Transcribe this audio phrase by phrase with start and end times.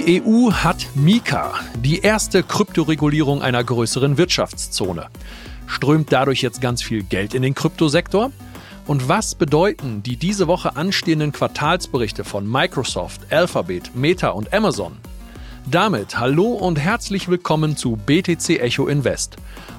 [0.00, 5.08] Die EU hat Mika, die erste Kryptoregulierung einer größeren Wirtschaftszone.
[5.66, 8.32] Strömt dadurch jetzt ganz viel Geld in den Kryptosektor?
[8.86, 14.96] Und was bedeuten die diese Woche anstehenden Quartalsberichte von Microsoft, Alphabet, Meta und Amazon?
[15.70, 19.36] Damit hallo und herzlich willkommen zu BTC Echo Invest,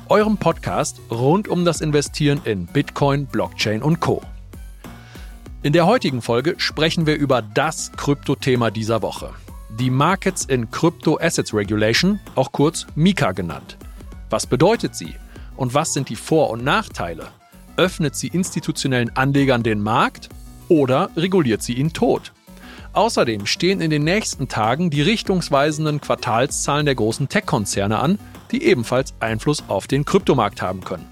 [0.07, 4.22] eurem Podcast rund um das Investieren in Bitcoin, Blockchain und Co.
[5.63, 9.31] In der heutigen Folge sprechen wir über das Kryptothema dieser Woche.
[9.80, 13.77] Die Markets in Crypto Assets Regulation, auch kurz MiCA genannt.
[14.30, 15.16] Was bedeutet sie?
[15.55, 17.30] Und was sind die Vor- und Nachteile?
[17.77, 20.30] Öffnet sie institutionellen Anlegern den Markt
[20.67, 22.34] oder reguliert sie ihn tot?
[22.94, 28.19] Außerdem stehen in den nächsten Tagen die richtungsweisenden Quartalszahlen der großen Tech-Konzerne an,
[28.52, 31.08] die ebenfalls Einfluss auf den Kryptomarkt haben können.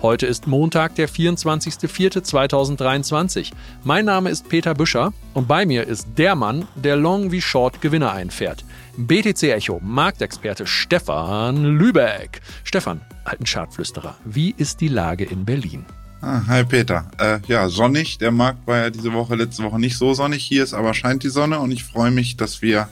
[0.00, 3.50] Heute ist Montag, der 24.04.2023.
[3.82, 7.80] Mein Name ist Peter Büscher und bei mir ist der Mann, der Long wie Short
[7.80, 8.64] Gewinner einfährt.
[8.96, 12.42] BTC Echo, Marktexperte Stefan Lübeck.
[12.62, 15.84] Stefan, alten Chartflüsterer, wie ist die Lage in Berlin?
[16.20, 17.10] Ah, hi Peter.
[17.18, 18.18] Äh, ja, sonnig.
[18.18, 20.44] Der Markt war ja diese Woche, letzte Woche nicht so sonnig.
[20.44, 22.88] Hier ist aber scheint die Sonne und ich freue mich, dass wir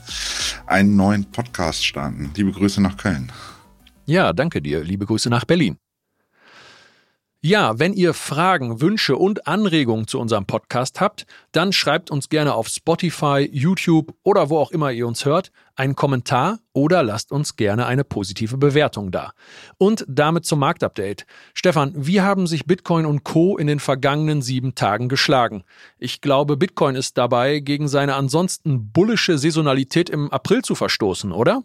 [0.67, 2.33] einen neuen Podcast starten.
[2.35, 3.31] Liebe Grüße nach Köln.
[4.07, 4.83] Ja, danke dir.
[4.83, 5.77] Liebe Grüße nach Berlin.
[7.47, 12.55] Ja, wenn ihr Fragen, Wünsche und Anregungen zu unserem Podcast habt, dann schreibt uns gerne
[12.55, 17.55] auf Spotify, YouTube oder wo auch immer ihr uns hört einen Kommentar oder lasst uns
[17.55, 19.33] gerne eine positive Bewertung da.
[19.79, 21.25] Und damit zum Marktupdate.
[21.55, 23.57] Stefan, wie haben sich Bitcoin und Co.
[23.59, 25.63] in den vergangenen sieben Tagen geschlagen?
[25.99, 31.63] Ich glaube, Bitcoin ist dabei gegen seine ansonsten bullische Saisonalität im April zu verstoßen, oder?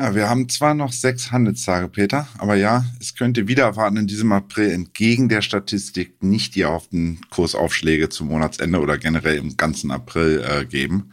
[0.00, 4.06] Ja, wir haben zwar noch sechs Handelstage, Peter, aber ja, es könnte wieder erwarten in
[4.06, 9.90] diesem April entgegen der Statistik nicht die erhofften Kursaufschläge zum Monatsende oder generell im ganzen
[9.90, 11.10] April äh, geben.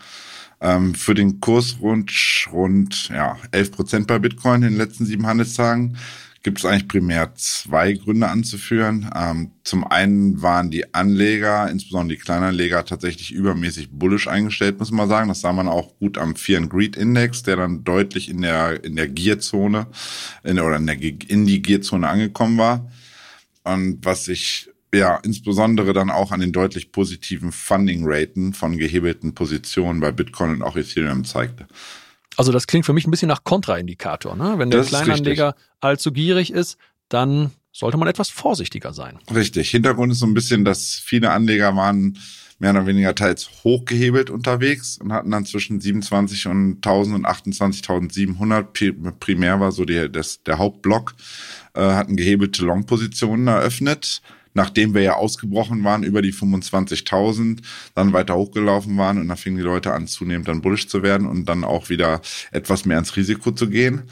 [0.61, 2.11] Ähm, für den Kurs rund,
[2.51, 5.97] rund ja, 11 Prozent bei Bitcoin in den letzten sieben Handelstagen
[6.45, 9.09] gibt es eigentlich primär zwei Gründe anzuführen.
[9.15, 15.09] Ähm, zum einen waren die Anleger, insbesondere die Kleinanleger, tatsächlich übermäßig bullisch eingestellt, muss man
[15.09, 15.27] sagen.
[15.27, 18.83] Das sah man auch gut am Fear and Greed Index, der dann deutlich in der,
[18.83, 19.87] in der Gierzone
[20.43, 22.91] in, oder in, der, in die Gierzone angekommen war.
[23.63, 29.99] Und was sich ja insbesondere dann auch an den deutlich positiven Funding-Raten von gehebelten Positionen
[29.99, 31.65] bei Bitcoin und auch Ethereum zeigte.
[32.37, 34.35] Also das klingt für mich ein bisschen nach Kontraindikator.
[34.35, 34.55] Ne?
[34.57, 36.77] Wenn der das Kleinanleger allzu gierig ist,
[37.09, 39.19] dann sollte man etwas vorsichtiger sein.
[39.33, 39.69] Richtig.
[39.69, 42.17] Hintergrund ist so ein bisschen, dass viele Anleger waren
[42.57, 49.11] mehr oder weniger teils hochgehebelt unterwegs und hatten dann zwischen 27 und 1000 und 28.700
[49.19, 51.15] primär war so die, das, der Hauptblock,
[51.73, 54.21] äh, hatten gehebelte Long-Positionen eröffnet
[54.55, 57.59] nachdem wir ja ausgebrochen waren über die 25.000,
[57.93, 61.27] dann weiter hochgelaufen waren und da fingen die Leute an zunehmend dann bullish zu werden
[61.27, 64.03] und dann auch wieder etwas mehr ins Risiko zu gehen.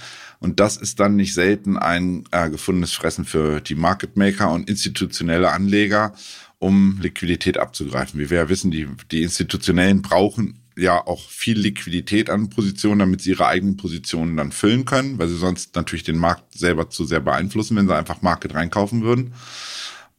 [0.44, 4.70] Und das ist dann nicht selten ein äh, gefundenes Fressen für die Market Maker und
[4.70, 6.14] institutionelle Anleger,
[6.60, 8.20] um Liquidität abzugreifen.
[8.20, 13.22] Wie wir ja wissen, die, die Institutionellen brauchen ja auch viel Liquidität an Positionen, damit
[13.22, 17.06] sie ihre eigenen Positionen dann füllen können, weil sie sonst natürlich den Markt selber zu
[17.06, 19.36] sehr beeinflussen, wenn sie einfach Market reinkaufen würden.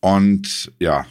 [0.01, 1.05] Und ja,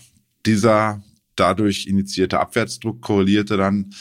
[0.48, 1.04] dieser
[1.36, 3.94] dadurch initiierte Abwärtsdruck korrelierte dann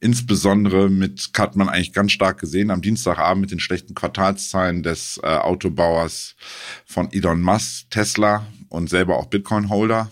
[0.00, 5.20] insbesondere mit, hat man eigentlich ganz stark gesehen, am Dienstagabend mit den schlechten Quartalszahlen des
[5.22, 6.36] äh, Autobauers
[6.84, 10.10] von Elon Musk, Tesla und selber auch Bitcoin-Holder.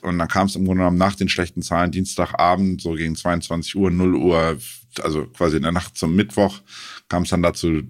[0.00, 3.76] Und dann kam es im Grunde genommen nach den schlechten Zahlen Dienstagabend, so gegen 22
[3.76, 4.58] Uhr, 0 Uhr,
[5.02, 6.60] also quasi in der Nacht zum Mittwoch,
[7.08, 7.82] kam es dann dazu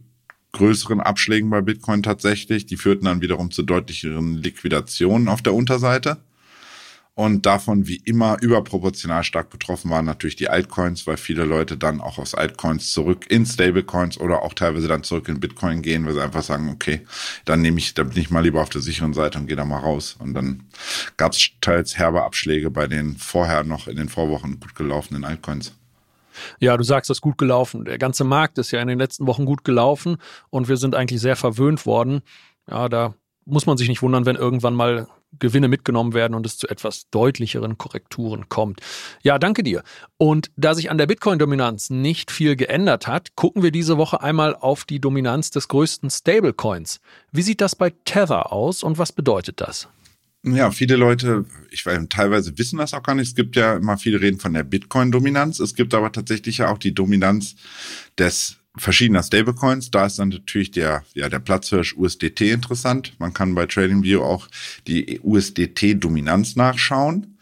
[0.53, 2.67] größeren Abschlägen bei Bitcoin tatsächlich.
[2.67, 6.19] Die führten dann wiederum zu deutlicheren Liquidationen auf der Unterseite.
[7.15, 12.01] Und davon wie immer überproportional stark betroffen waren natürlich die Altcoins, weil viele Leute dann
[12.01, 16.15] auch aus Altcoins zurück in Stablecoins oder auch teilweise dann zurück in Bitcoin gehen, weil
[16.15, 17.03] sie einfach sagen, okay,
[17.45, 19.67] dann nehme ich, dann bin ich mal lieber auf der sicheren Seite und gehe da
[19.67, 20.17] mal raus.
[20.21, 20.65] Und dann
[21.19, 25.75] gab es teils herbe Abschläge bei den vorher noch in den Vorwochen gut gelaufenen Altcoins.
[26.61, 27.85] Ja, du sagst, das ist gut gelaufen.
[27.85, 30.17] Der ganze Markt ist ja in den letzten Wochen gut gelaufen
[30.49, 32.23] und wir sind eigentlich sehr verwöhnt worden.
[32.71, 33.15] Ja, da
[33.45, 37.09] muss man sich nicht wundern, wenn irgendwann mal Gewinne mitgenommen werden und es zu etwas
[37.11, 38.81] deutlicheren Korrekturen kommt.
[39.23, 39.83] Ja, danke dir.
[40.19, 44.55] Und da sich an der Bitcoin-Dominanz nicht viel geändert hat, gucken wir diese Woche einmal
[44.55, 47.01] auf die Dominanz des größten Stablecoins.
[47.33, 49.89] Wie sieht das bei Tether aus und was bedeutet das?
[50.45, 53.29] Ja, viele Leute, ich weiß, teilweise wissen das auch gar nicht.
[53.29, 55.61] Es gibt ja immer viele reden von der Bitcoin-Dominanz.
[55.61, 57.55] Es gibt aber tatsächlich ja auch die Dominanz
[58.19, 59.91] des verschiedener Stablecoins.
[59.91, 63.15] Da ist dann natürlich der, ja, der Platzhirsch USDT interessant.
[63.19, 64.49] Man kann bei TradingView auch
[64.87, 67.39] die USDT-Dominanz nachschauen.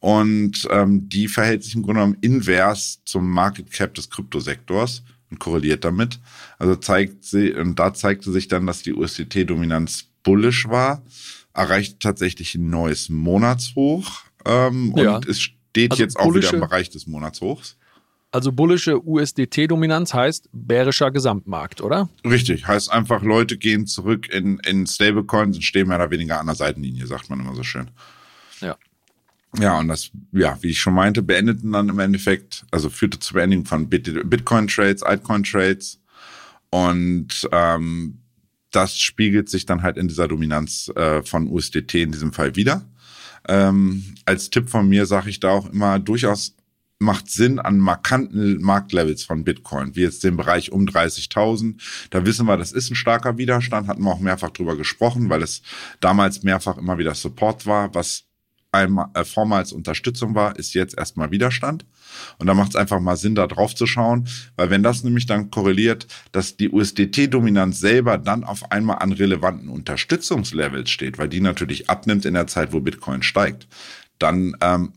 [0.00, 5.02] Und ähm, die verhält sich im Grunde genommen invers zum Market Cap des Kryptosektors.
[5.30, 6.20] und korreliert damit.
[6.58, 11.02] Also zeigt sie, und da zeigte sich dann, dass die USDT-Dominanz bullish war,
[11.54, 15.16] erreicht tatsächlich ein neues Monatshoch ähm, ja.
[15.16, 17.76] und es steht also jetzt auch wieder im Bereich des Monatshochs.
[18.34, 22.08] Also bullische USDT-Dominanz heißt bärischer Gesamtmarkt, oder?
[22.24, 26.46] Richtig, heißt einfach, Leute gehen zurück in, in Stablecoins und stehen mehr oder weniger an
[26.46, 27.92] der Seitenlinie, sagt man immer so schön.
[28.60, 28.76] Ja.
[29.60, 33.36] Ja, und das, ja, wie ich schon meinte, beendeten dann im Endeffekt, also führte zur
[33.36, 36.00] Beendigung von Bitcoin-Trades, Altcoin-Trades.
[36.70, 38.18] Und ähm,
[38.72, 42.84] das spiegelt sich dann halt in dieser Dominanz äh, von USDT in diesem Fall wieder.
[43.46, 46.56] Ähm, als Tipp von mir sage ich da auch immer durchaus
[46.98, 51.80] macht Sinn an markanten Marktlevels von Bitcoin, wie jetzt den Bereich um 30.000.
[52.10, 55.42] Da wissen wir, das ist ein starker Widerstand, hatten wir auch mehrfach drüber gesprochen, weil
[55.42, 55.62] es
[56.00, 58.24] damals mehrfach immer wieder Support war, was
[58.74, 61.86] einmal äh, vormals Unterstützung war, ist jetzt erstmal Widerstand.
[62.38, 65.26] Und da macht es einfach mal Sinn, da drauf zu schauen, weil wenn das nämlich
[65.26, 71.40] dann korreliert, dass die USDT-Dominanz selber dann auf einmal an relevanten Unterstützungslevels steht, weil die
[71.40, 73.68] natürlich abnimmt in der Zeit, wo Bitcoin steigt,
[74.18, 74.92] dann ähm,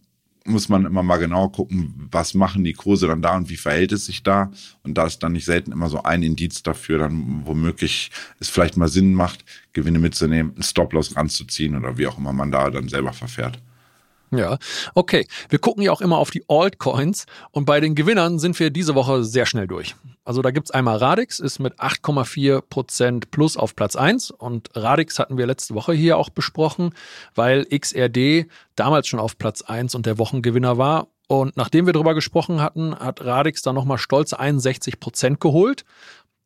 [0.48, 3.92] muss man immer mal genau gucken, was machen die Kurse dann da und wie verhält
[3.92, 4.52] es sich da.
[4.84, 8.78] Und da ist dann nicht selten immer so ein Indiz dafür, dann womöglich es vielleicht
[8.78, 12.90] mal Sinn macht, Gewinne mitzunehmen, einen Stop-Loss ranzuziehen oder wie auch immer man da dann
[12.90, 13.60] selber verfährt.
[14.32, 14.58] Ja,
[14.94, 15.26] okay.
[15.50, 18.94] Wir gucken ja auch immer auf die Altcoins und bei den Gewinnern sind wir diese
[18.94, 19.96] Woche sehr schnell durch.
[20.26, 25.38] Also da gibt's einmal Radix, ist mit 8,4% plus auf Platz 1 und Radix hatten
[25.38, 26.94] wir letzte Woche hier auch besprochen,
[27.36, 31.08] weil XRD damals schon auf Platz 1 und der Wochengewinner war.
[31.30, 35.86] Und nachdem wir darüber gesprochen hatten, hat Radix dann nochmal stolze 61% geholt.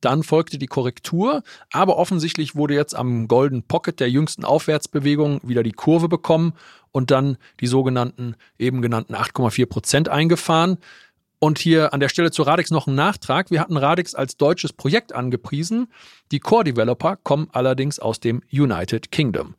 [0.02, 5.64] Dann folgte die Korrektur, aber offensichtlich wurde jetzt am Golden Pocket der jüngsten Aufwärtsbewegung wieder
[5.64, 6.54] die Kurve bekommen
[6.92, 10.78] und dann die sogenannten eben genannten 8,4 Prozent eingefahren.
[11.40, 13.50] Und hier an der Stelle zu Radix noch ein Nachtrag.
[13.50, 15.88] Wir hatten Radix als deutsches Projekt angepriesen.
[16.32, 19.56] Die Core-Developer kommen allerdings aus dem United Kingdom.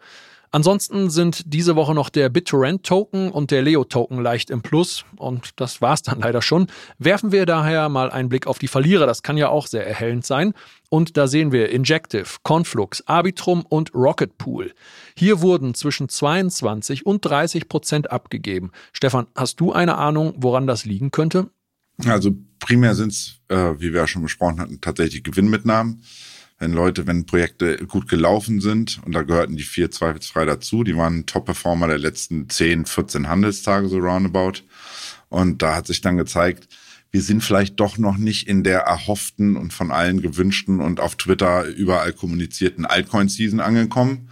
[0.54, 5.06] Ansonsten sind diese Woche noch der BitTorrent-Token und der Leo-Token leicht im Plus.
[5.16, 6.66] Und das war's dann leider schon.
[6.98, 9.06] Werfen wir daher mal einen Blick auf die Verlierer.
[9.06, 10.52] Das kann ja auch sehr erhellend sein.
[10.90, 14.74] Und da sehen wir Injective, Conflux, Arbitrum und Rocket Pool.
[15.16, 18.72] Hier wurden zwischen 22 und 30 Prozent abgegeben.
[18.92, 21.48] Stefan, hast du eine Ahnung, woran das liegen könnte?
[22.04, 26.02] Also primär sind es, äh, wie wir ja schon besprochen hatten, tatsächlich Gewinnmitnahmen
[26.62, 30.96] wenn Leute, wenn Projekte gut gelaufen sind, und da gehörten die vier zweifelsfrei dazu, die
[30.96, 34.62] waren Top-Performer der letzten 10, 14 Handelstage so roundabout.
[35.28, 36.68] Und da hat sich dann gezeigt,
[37.10, 41.16] wir sind vielleicht doch noch nicht in der erhofften und von allen gewünschten und auf
[41.16, 44.28] Twitter überall kommunizierten Altcoin-Season angekommen.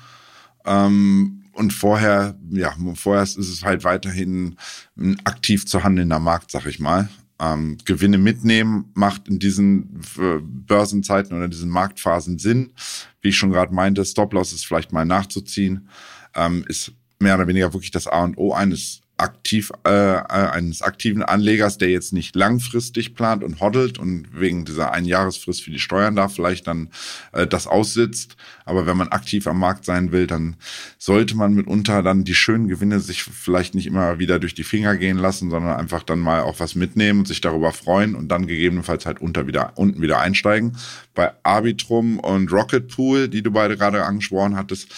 [0.64, 4.54] Ähm, und vorher, ja, vorher ist es halt weiterhin
[4.96, 7.08] ein aktiv zu handelnder Markt, sag ich mal
[7.40, 12.72] ähm, Gewinne mitnehmen, macht in diesen äh, Börsenzeiten oder diesen Marktphasen Sinn.
[13.20, 15.88] Wie ich schon gerade meinte, Stop-Loss ist vielleicht mal nachzuziehen,
[16.34, 20.82] ähm, ist mehr oder weniger wirklich das A und O eines aktiv äh, äh, eines
[20.82, 25.78] aktiven Anlegers, der jetzt nicht langfristig plant und hoddelt und wegen dieser Einjahresfrist für die
[25.78, 26.88] Steuern da vielleicht dann
[27.32, 28.36] äh, das aussitzt.
[28.64, 30.56] Aber wenn man aktiv am Markt sein will, dann
[30.98, 34.96] sollte man mitunter dann die schönen Gewinne sich vielleicht nicht immer wieder durch die Finger
[34.96, 38.46] gehen lassen, sondern einfach dann mal auch was mitnehmen und sich darüber freuen und dann
[38.46, 40.76] gegebenenfalls halt unter wieder, unten wieder einsteigen.
[41.14, 44.88] Bei Arbitrum und Rocket Pool, die du beide gerade angesprochen hattest,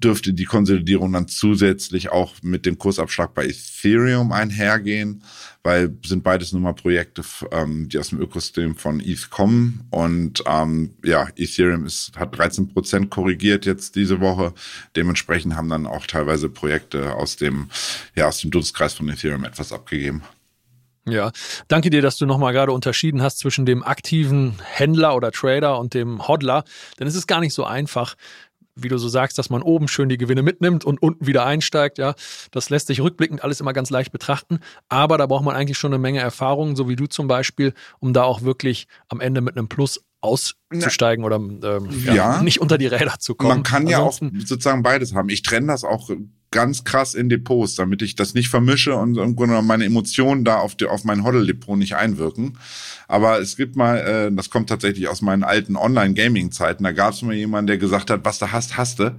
[0.00, 5.22] dürfte die Konsolidierung dann zusätzlich auch mit dem Kursabschlag bei Ethereum einhergehen,
[5.62, 9.86] weil sind beides nun mal Projekte, ähm, die aus dem Ökosystem von ETH kommen.
[9.90, 14.54] Und ähm, ja, Ethereum ist, hat 13 Prozent korrigiert jetzt diese Woche.
[14.96, 17.68] Dementsprechend haben dann auch teilweise Projekte aus dem,
[18.14, 20.22] ja, aus dem Dunstkreis von Ethereum etwas abgegeben.
[21.06, 21.32] Ja,
[21.66, 25.94] danke dir, dass du nochmal gerade unterschieden hast zwischen dem aktiven Händler oder Trader und
[25.94, 26.64] dem Hodler.
[26.98, 28.16] Denn es ist gar nicht so einfach,
[28.74, 31.98] wie du so sagst, dass man oben schön die Gewinne mitnimmt und unten wieder einsteigt,
[31.98, 32.14] ja,
[32.50, 34.60] das lässt sich rückblickend alles immer ganz leicht betrachten.
[34.88, 38.12] Aber da braucht man eigentlich schon eine Menge Erfahrung, so wie du zum Beispiel, um
[38.12, 42.78] da auch wirklich am Ende mit einem Plus auszusteigen oder ähm, ja, ja, nicht unter
[42.78, 43.48] die Räder zu kommen.
[43.48, 45.28] Man kann Ansonsten, ja auch sozusagen beides haben.
[45.30, 46.10] Ich trenne das auch
[46.50, 50.58] ganz krass in Depots, damit ich das nicht vermische und im Grunde meine Emotionen da
[50.58, 52.58] auf, die, auf mein Hoddle-Depot nicht einwirken.
[53.06, 57.22] Aber es gibt mal, äh, das kommt tatsächlich aus meinen alten Online-Gaming-Zeiten, da gab es
[57.22, 59.16] mal jemanden, der gesagt hat, was du hast, hast du.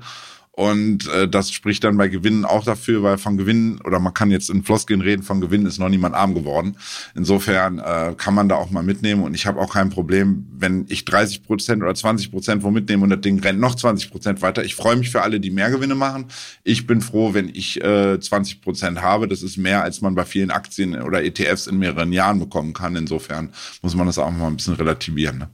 [0.61, 4.29] Und äh, das spricht dann bei Gewinnen auch dafür, weil von Gewinnen, oder man kann
[4.29, 6.77] jetzt in Floskeln reden, von Gewinnen ist noch niemand arm geworden.
[7.15, 9.23] Insofern äh, kann man da auch mal mitnehmen.
[9.23, 13.01] Und ich habe auch kein Problem, wenn ich 30 Prozent oder 20 Prozent wo mitnehme
[13.01, 14.63] und das Ding rennt noch 20 Prozent weiter.
[14.63, 16.25] Ich freue mich für alle, die mehr Gewinne machen.
[16.63, 19.27] Ich bin froh, wenn ich äh, 20 Prozent habe.
[19.27, 22.95] Das ist mehr, als man bei vielen Aktien oder ETFs in mehreren Jahren bekommen kann.
[22.95, 23.49] Insofern
[23.81, 25.39] muss man das auch mal ein bisschen relativieren.
[25.39, 25.49] Ne?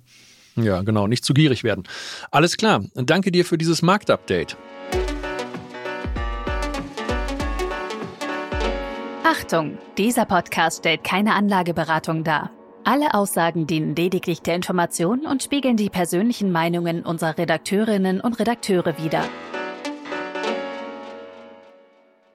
[0.66, 1.84] Ja, genau, nicht zu gierig werden.
[2.30, 4.58] Alles klar, danke dir für dieses Marktupdate.
[9.30, 12.50] Achtung, dieser Podcast stellt keine Anlageberatung dar.
[12.86, 18.98] Alle Aussagen dienen lediglich der Information und spiegeln die persönlichen Meinungen unserer Redakteurinnen und Redakteure
[18.98, 19.26] wider.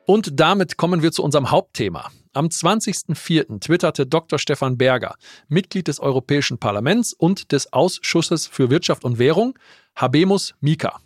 [0.04, 2.10] Und damit kommen wir zu unserem Hauptthema.
[2.34, 3.60] Am 20.04.
[3.60, 4.38] twitterte Dr.
[4.38, 5.14] Stefan Berger,
[5.48, 9.58] Mitglied des Europäischen Parlaments und des Ausschusses für Wirtschaft und Währung,
[9.96, 11.00] Habemus Mika.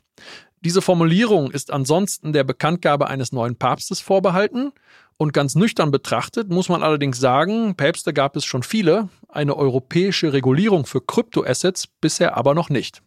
[0.62, 4.72] Diese Formulierung ist ansonsten der Bekanntgabe eines neuen Papstes vorbehalten
[5.18, 10.32] und ganz nüchtern betrachtet muss man allerdings sagen, Päpste gab es schon viele, eine europäische
[10.32, 13.02] Regulierung für Kryptoassets bisher aber noch nicht.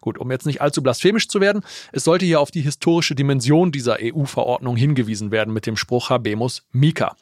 [0.00, 3.72] Gut, um jetzt nicht allzu blasphemisch zu werden, es sollte hier auf die historische Dimension
[3.72, 7.16] dieser EU-Verordnung hingewiesen werden mit dem Spruch Habemus Mika.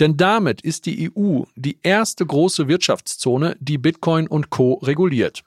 [0.00, 4.74] Denn damit ist die EU die erste große Wirtschaftszone, die Bitcoin und Co.
[4.74, 5.42] reguliert.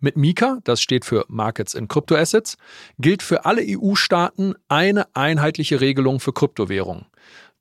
[0.00, 2.56] Mit Mika, das steht für Markets in Crypto-Assets,
[3.00, 7.06] gilt für alle EU-Staaten eine einheitliche Regelung für Kryptowährungen.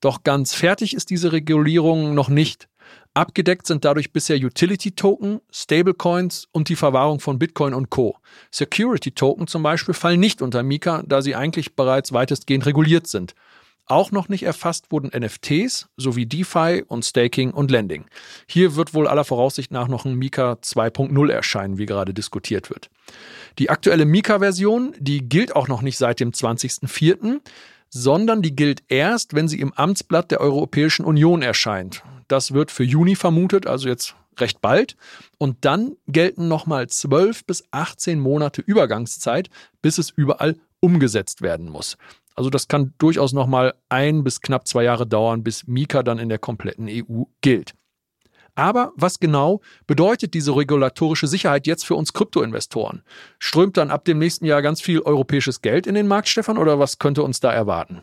[0.01, 2.68] Doch ganz fertig ist diese Regulierung noch nicht.
[3.13, 8.18] Abgedeckt sind dadurch bisher Utility-Token, Stablecoins und die Verwahrung von Bitcoin und Co.
[8.51, 13.34] Security-Token zum Beispiel fallen nicht unter Mika, da sie eigentlich bereits weitestgehend reguliert sind.
[13.89, 18.06] Auch noch nicht erfasst wurden NFTs sowie DeFi und Staking und Lending.
[18.46, 22.89] Hier wird wohl aller Voraussicht nach noch ein Mika 2.0 erscheinen, wie gerade diskutiert wird.
[23.60, 27.39] Die aktuelle Mika-Version, die gilt auch noch nicht seit dem 20.04
[27.89, 32.03] sondern die gilt erst, wenn sie im Amtsblatt der Europäischen Union erscheint.
[32.27, 34.96] Das wird für Juni vermutet, also jetzt recht bald.
[35.38, 39.50] Und dann gelten nochmal 12 bis 18 Monate Übergangszeit,
[39.82, 41.98] bis es überall umgesetzt werden muss.
[42.36, 46.29] Also das kann durchaus nochmal ein bis knapp zwei Jahre dauern, bis Mika dann in
[46.29, 47.74] der kompletten EU gilt.
[48.58, 53.04] Aber was genau bedeutet diese regulatorische Sicherheit jetzt für uns Kryptoinvestoren?
[53.38, 56.80] Strömt dann ab dem nächsten Jahr ganz viel europäisches Geld in den Markt, Stefan, oder
[56.80, 58.02] was könnte uns da erwarten?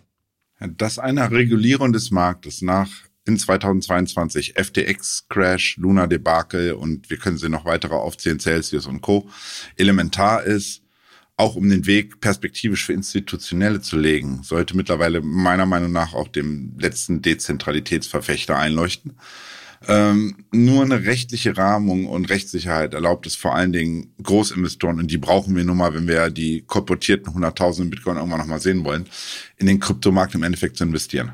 [0.60, 2.88] Das eine Regulierung des Marktes nach
[3.26, 9.00] in 2022 FTX Crash, Luna Debakel und wir können sie noch weitere aufzählen, Celsius und
[9.00, 9.28] Co.
[9.76, 10.82] elementar ist,
[11.36, 16.28] auch um den Weg perspektivisch für Institutionelle zu legen, sollte mittlerweile meiner Meinung nach auch
[16.28, 19.16] dem letzten Dezentralitätsverfechter einleuchten.
[19.86, 25.18] Ähm, nur eine rechtliche Rahmung und Rechtssicherheit erlaubt es vor allen Dingen Großinvestoren, und die
[25.18, 29.06] brauchen wir nun mal, wenn wir die korportierten 100.000 Bitcoin irgendwann nochmal sehen wollen,
[29.56, 31.32] in den Kryptomarkt im Endeffekt zu investieren.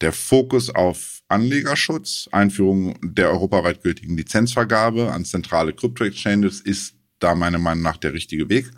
[0.00, 7.58] Der Fokus auf Anlegerschutz, Einführung der europaweit gültigen Lizenzvergabe an zentrale Krypto-Exchanges ist da meiner
[7.58, 8.70] Meinung nach der richtige Weg.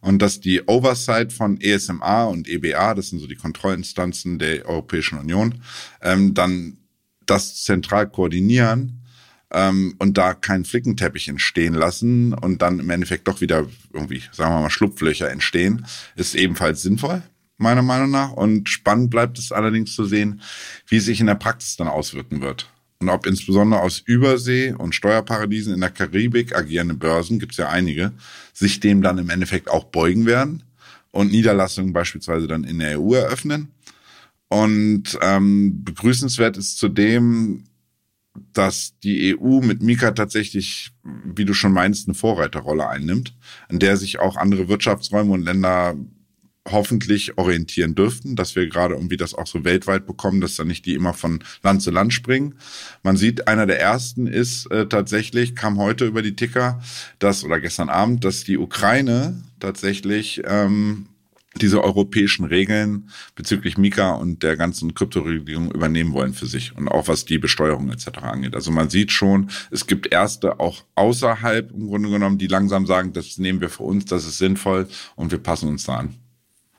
[0.00, 5.18] Und dass die Oversight von ESMA und EBA, das sind so die Kontrollinstanzen der Europäischen
[5.18, 5.62] Union,
[6.02, 6.78] ähm, dann
[7.26, 9.02] das zentral koordinieren
[9.52, 14.54] ähm, und da keinen Flickenteppich entstehen lassen und dann im Endeffekt doch wieder irgendwie, sagen
[14.54, 17.22] wir mal, Schlupflöcher entstehen, ist ebenfalls sinnvoll,
[17.58, 18.32] meiner Meinung nach.
[18.32, 20.40] Und spannend bleibt es allerdings zu sehen,
[20.88, 22.70] wie sich in der Praxis dann auswirken wird.
[22.98, 27.68] Und ob insbesondere aus Übersee und Steuerparadiesen in der Karibik agierende Börsen, gibt es ja
[27.68, 28.12] einige,
[28.54, 30.62] sich dem dann im Endeffekt auch beugen werden
[31.10, 33.68] und Niederlassungen beispielsweise dann in der EU eröffnen
[34.48, 37.64] und ähm, begrüßenswert ist zudem,
[38.52, 43.34] dass die EU mit Mika tatsächlich, wie du schon meinst, eine Vorreiterrolle einnimmt,
[43.68, 45.96] in der sich auch andere Wirtschaftsräume und Länder
[46.70, 50.84] hoffentlich orientieren dürften, dass wir gerade irgendwie das auch so weltweit bekommen, dass da nicht
[50.84, 52.56] die immer von Land zu Land springen.
[53.02, 56.80] Man sieht, einer der ersten ist äh, tatsächlich, kam heute über die Ticker,
[57.18, 61.06] dass, oder gestern Abend, dass die Ukraine tatsächlich ähm,
[61.58, 67.08] diese europäischen Regeln bezüglich Mika und der ganzen Kryptoregulierung übernehmen wollen für sich und auch
[67.08, 68.18] was die Besteuerung etc.
[68.22, 68.54] angeht.
[68.54, 73.12] Also man sieht schon, es gibt erste auch außerhalb im Grunde genommen, die langsam sagen,
[73.12, 76.25] das nehmen wir für uns, das ist sinnvoll und wir passen uns da an.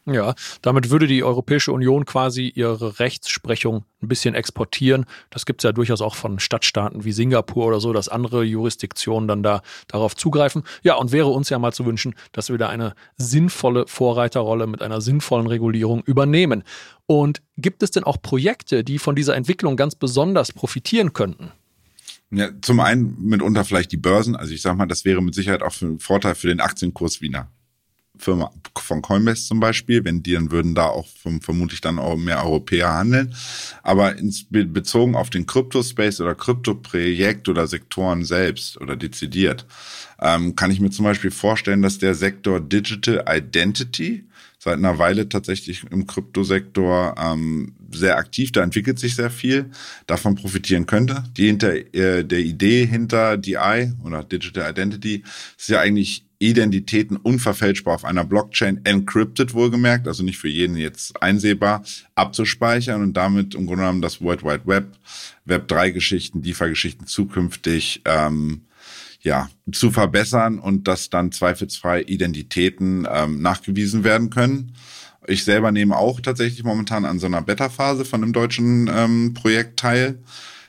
[0.10, 5.06] Ja, damit würde die Europäische Union quasi ihre Rechtsprechung ein bisschen exportieren.
[5.32, 9.28] Das gibt es ja durchaus auch von Stadtstaaten wie Singapur oder so, dass andere Jurisdiktionen
[9.28, 10.64] dann da darauf zugreifen.
[10.82, 14.82] Ja, und wäre uns ja mal zu wünschen, dass wir da eine sinnvolle Vorreiterrolle mit
[14.82, 16.64] einer sinnvollen Regulierung übernehmen.
[17.06, 21.52] Und gibt es denn auch Projekte, die von dieser Entwicklung ganz besonders profitieren könnten?
[22.32, 24.38] Ja, zum einen mitunter vielleicht die Börsen.
[24.38, 27.20] Also ich sage mal, das wäre mit Sicherheit auch für ein Vorteil für den Aktienkurs
[27.20, 27.50] Wiener
[28.20, 31.08] Firma von Coinbase zum Beispiel, wenn die dann würden da auch
[31.42, 33.34] vermutlich dann auch mehr Europäer handeln.
[33.84, 39.66] Aber ins, bezogen auf den Kryptospace oder Kryptoprojekt oder Sektoren selbst oder dezidiert,
[40.22, 44.27] ähm, kann ich mir zum Beispiel vorstellen, dass der Sektor Digital Identity
[44.68, 49.72] seit einer Weile tatsächlich im Kryptosektor ähm, sehr aktiv, da entwickelt sich sehr viel,
[50.08, 51.24] davon profitieren könnte.
[51.38, 55.24] Die hinter äh, der Idee hinter DI oder Digital Identity
[55.58, 61.22] ist ja eigentlich Identitäten unverfälschbar auf einer Blockchain encrypted wohlgemerkt, also nicht für jeden jetzt
[61.24, 64.98] einsehbar, abzuspeichern und damit im Grunde genommen das World Wide Web,
[65.46, 68.67] Web 3 Geschichten, DeFi-Geschichten zukünftig ähm,
[69.22, 74.74] ja, zu verbessern und dass dann zweifelsfrei Identitäten ähm, nachgewiesen werden können.
[75.28, 79.80] Ich selber nehme auch tatsächlich momentan an so einer Beta-Phase von einem deutschen ähm, Projekt
[79.80, 80.20] teil.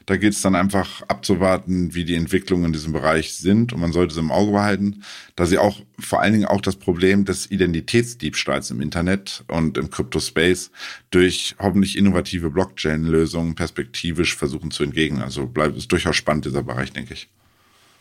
[0.09, 3.93] Da geht es dann einfach abzuwarten, wie die Entwicklungen in diesem Bereich sind und man
[3.93, 5.03] sollte sie im Auge behalten,
[5.37, 9.91] da sie auch vor allen Dingen auch das Problem des Identitätsdiebstahls im Internet und im
[9.91, 10.71] Crypto-Space
[11.11, 15.21] durch hoffentlich innovative Blockchain-Lösungen perspektivisch versuchen zu entgegen.
[15.21, 17.29] Also bleibt es durchaus spannend, dieser Bereich, denke ich.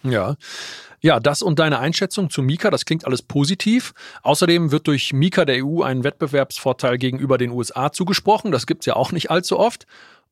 [0.04, 0.36] Ja.
[1.00, 3.94] Ja, das und deine Einschätzung zu Mika, das klingt alles positiv.
[4.24, 8.52] Außerdem wird durch Mika der EU ein Wettbewerbsvorteil gegenüber den USA zugesprochen.
[8.52, 9.86] Das gibt's ja auch nicht allzu oft.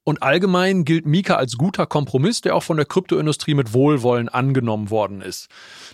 [0.03, 4.91] Und allgemein gilt Mika als guter Kompromiss, der auch von der Kryptoindustrie mit Wohlwollen angenommen
[4.91, 5.49] worden ist.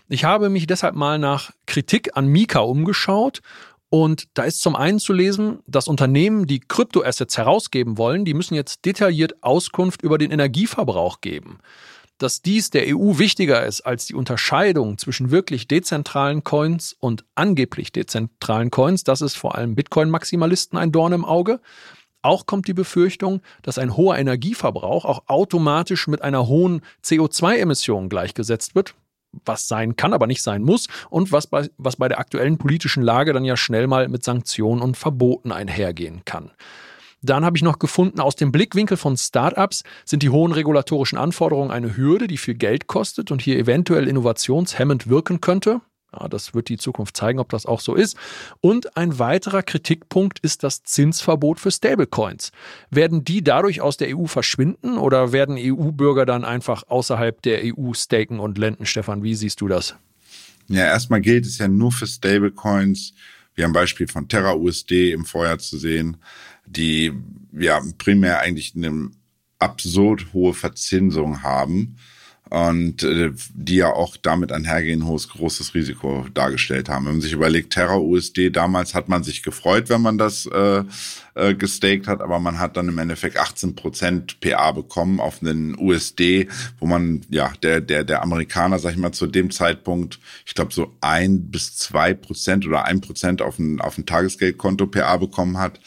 [0.09, 3.41] Ich habe mich deshalb mal nach Kritik an Mika umgeschaut
[3.89, 8.55] und da ist zum einen zu lesen, dass Unternehmen, die Kryptoassets herausgeben wollen, die müssen
[8.55, 11.59] jetzt detailliert Auskunft über den Energieverbrauch geben
[12.21, 17.91] dass dies der EU wichtiger ist als die Unterscheidung zwischen wirklich dezentralen Coins und angeblich
[17.91, 21.59] dezentralen Coins, das ist vor allem Bitcoin-Maximalisten ein Dorn im Auge.
[22.21, 28.75] Auch kommt die Befürchtung, dass ein hoher Energieverbrauch auch automatisch mit einer hohen CO2-Emission gleichgesetzt
[28.75, 28.93] wird,
[29.45, 33.01] was sein kann, aber nicht sein muss und was bei, was bei der aktuellen politischen
[33.01, 36.51] Lage dann ja schnell mal mit Sanktionen und Verboten einhergehen kann.
[37.21, 41.71] Dann habe ich noch gefunden, aus dem Blickwinkel von Startups sind die hohen regulatorischen Anforderungen
[41.71, 45.81] eine Hürde, die viel Geld kostet und hier eventuell innovationshemmend wirken könnte.
[46.13, 48.17] Ja, das wird die Zukunft zeigen, ob das auch so ist.
[48.59, 52.51] Und ein weiterer Kritikpunkt ist das Zinsverbot für Stablecoins.
[52.89, 57.93] Werden die dadurch aus der EU verschwinden oder werden EU-Bürger dann einfach außerhalb der EU
[57.93, 58.85] staken und lenden?
[58.85, 59.95] Stefan, wie siehst du das?
[60.67, 63.13] Ja, erstmal gilt es ja nur für Stablecoins.
[63.55, 66.17] Wir haben Beispiel von Terra USD im Vorjahr zu sehen
[66.71, 67.11] die
[67.53, 69.11] ja primär eigentlich eine
[69.59, 71.97] absurd hohe Verzinsung haben
[72.51, 77.05] und äh, die ja auch damit einhergehen hohes großes Risiko dargestellt haben.
[77.05, 80.83] Wenn man sich überlegt, Terra USD, damals hat man sich gefreut, wenn man das äh,
[81.35, 85.79] äh, gestaked hat, aber man hat dann im Endeffekt 18 Prozent PA bekommen auf einen
[85.79, 90.53] USD, wo man, ja, der, der, der Amerikaner, sag ich mal, zu dem Zeitpunkt, ich
[90.53, 95.15] glaube, so ein bis zwei Prozent oder ein Prozent auf ein, auf ein Tagesgeldkonto PA
[95.15, 95.79] bekommen hat.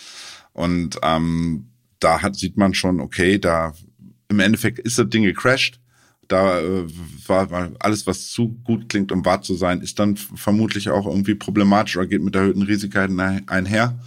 [0.55, 1.67] Und ähm,
[1.99, 3.75] da hat, sieht man schon, okay, da
[4.29, 5.81] im Endeffekt ist das Ding gecrashed.
[6.29, 6.87] Da äh,
[7.27, 11.07] war, war alles, was zu gut klingt, um wahr zu sein, ist dann vermutlich auch
[11.07, 13.99] irgendwie problematisch oder geht mit erhöhten Risiken einher.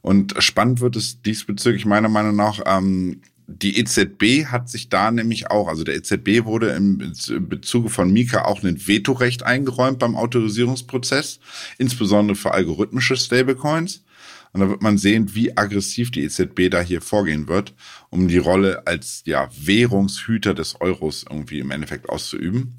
[0.00, 5.50] Und spannend wird es diesbezüglich meiner Meinung nach, ähm, die EZB hat sich da nämlich
[5.50, 7.12] auch, also der EZB wurde im
[7.48, 11.38] Bezuge von Mika auch ein Vetorecht eingeräumt beim Autorisierungsprozess,
[11.78, 14.02] insbesondere für algorithmische Stablecoins.
[14.52, 17.72] Und da wird man sehen, wie aggressiv die EZB da hier vorgehen wird,
[18.10, 22.78] um die Rolle als ja, Währungshüter des Euros irgendwie im Endeffekt auszuüben.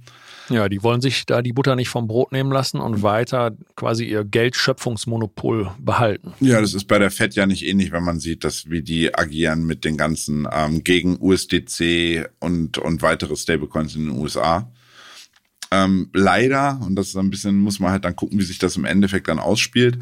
[0.49, 4.05] Ja, die wollen sich da die Butter nicht vom Brot nehmen lassen und weiter quasi
[4.05, 6.33] ihr Geldschöpfungsmonopol behalten.
[6.41, 9.15] Ja, das ist bei der Fed ja nicht ähnlich, wenn man sieht, dass wie die
[9.15, 14.69] agieren mit den ganzen ähm, gegen USDC und, und weitere Stablecoins in den USA.
[15.71, 18.75] Ähm, leider, und das ist ein bisschen, muss man halt dann gucken, wie sich das
[18.75, 19.97] im Endeffekt dann ausspielt,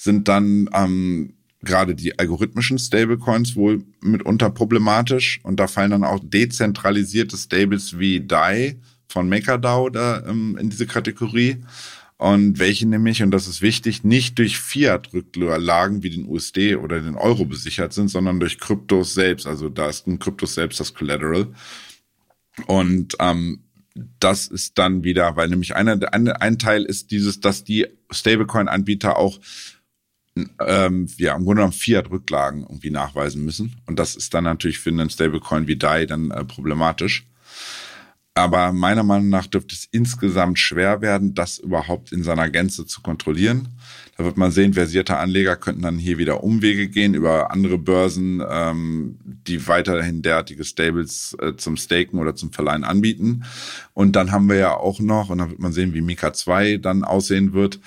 [0.00, 6.20] sind dann ähm, gerade die algorithmischen Stablecoins wohl mitunter problematisch und da fallen dann auch
[6.22, 11.58] dezentralisierte Stables wie DAI von MakerDAO da ähm, in diese Kategorie
[12.16, 17.16] und welche nämlich, und das ist wichtig, nicht durch Fiat-Rücklagen wie den USD oder den
[17.16, 19.46] Euro besichert sind, sondern durch Kryptos selbst.
[19.46, 21.48] Also da ist ein Kryptos selbst das Collateral.
[22.66, 23.64] Und ähm,
[24.18, 29.16] das ist dann wieder, weil nämlich einer, ein, ein Teil ist dieses, dass die Stablecoin-Anbieter
[29.16, 29.40] auch
[30.66, 33.76] ähm, ja, im Grunde genommen Fiat-Rücklagen irgendwie nachweisen müssen.
[33.86, 37.26] Und das ist dann natürlich für einen Stablecoin wie DAI dann äh, problematisch.
[38.34, 43.02] Aber meiner Meinung nach dürfte es insgesamt schwer werden, das überhaupt in seiner Gänze zu
[43.02, 43.68] kontrollieren.
[44.16, 48.42] Da wird man sehen, versierte Anleger könnten dann hier wieder Umwege gehen über andere Börsen,
[48.48, 53.44] ähm, die weiterhin derartige Stables äh, zum Staken oder zum Verleihen anbieten.
[53.94, 56.76] Und dann haben wir ja auch noch, und dann wird man sehen, wie Mika 2
[56.76, 57.80] dann aussehen wird,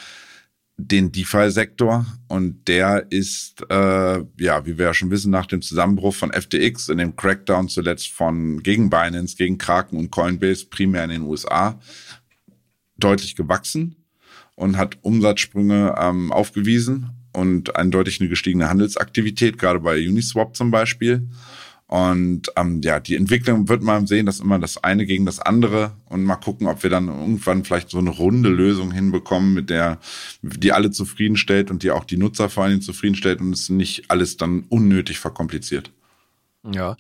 [0.77, 6.15] den DeFi-Sektor und der ist, äh, ja, wie wir ja schon wissen, nach dem Zusammenbruch
[6.15, 11.12] von FTX in dem Crackdown zuletzt von gegen Binance, gegen Kraken und Coinbase, primär in
[11.12, 11.79] den USA,
[12.97, 13.95] deutlich gewachsen
[14.55, 21.27] und hat Umsatzsprünge ähm, aufgewiesen und eindeutig eine gestiegene Handelsaktivität, gerade bei Uniswap zum Beispiel.
[21.93, 25.91] Und ähm, ja, die Entwicklung wird man sehen, dass immer das eine gegen das andere
[26.10, 29.99] und mal gucken, ob wir dann irgendwann vielleicht so eine runde Lösung hinbekommen, mit der
[30.41, 34.38] die alle zufriedenstellt und die auch die Nutzer vor allem zufriedenstellt und es nicht alles
[34.38, 35.91] dann unnötig verkompliziert.
[36.67, 36.97] Ja.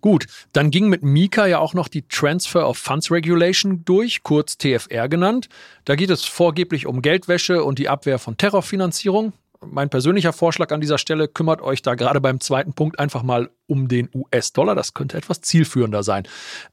[0.00, 4.58] Gut, dann ging mit Mika ja auch noch die Transfer of Funds Regulation durch, kurz
[4.58, 5.48] TFR genannt.
[5.84, 9.32] Da geht es vorgeblich um Geldwäsche und die Abwehr von Terrorfinanzierung
[9.70, 13.50] mein persönlicher Vorschlag an dieser Stelle, kümmert euch da gerade beim zweiten Punkt einfach mal
[13.66, 14.74] um den US-Dollar.
[14.74, 16.26] Das könnte etwas zielführender sein.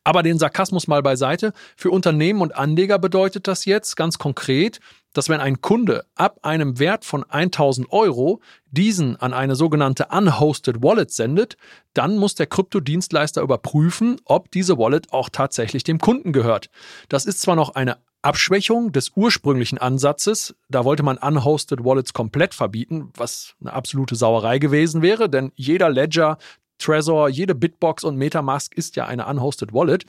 [0.03, 1.53] Aber den Sarkasmus mal beiseite.
[1.75, 4.79] Für Unternehmen und Anleger bedeutet das jetzt ganz konkret,
[5.13, 10.81] dass wenn ein Kunde ab einem Wert von 1000 Euro diesen an eine sogenannte unhosted
[10.81, 11.57] Wallet sendet,
[11.93, 16.69] dann muss der Kryptodienstleister überprüfen, ob diese Wallet auch tatsächlich dem Kunden gehört.
[17.09, 20.55] Das ist zwar noch eine Abschwächung des ursprünglichen Ansatzes.
[20.69, 25.89] Da wollte man unhosted Wallets komplett verbieten, was eine absolute Sauerei gewesen wäre, denn jeder
[25.89, 26.37] Ledger,
[26.81, 30.05] Trezor, jede Bitbox und Metamask ist ja eine unhosted Wallet.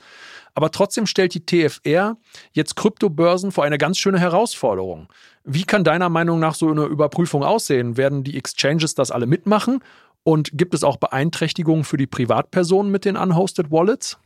[0.55, 2.17] Aber trotzdem stellt die TFR
[2.51, 5.07] jetzt Kryptobörsen vor eine ganz schöne Herausforderung.
[5.43, 7.97] Wie kann deiner Meinung nach so eine Überprüfung aussehen?
[7.97, 9.83] Werden die Exchanges das alle mitmachen?
[10.23, 14.17] Und gibt es auch Beeinträchtigungen für die Privatpersonen mit den unhosted Wallets?